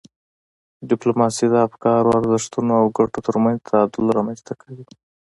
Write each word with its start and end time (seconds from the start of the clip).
ډیپلوماسي 0.89 1.45
د 1.49 1.55
افکارو، 1.67 2.15
ارزښتونو 2.19 2.71
او 2.81 2.85
ګټو 2.97 3.19
ترمنځ 3.27 3.57
تعادل 3.69 4.05
رامنځته 4.17 4.53
کوي. 4.61 4.83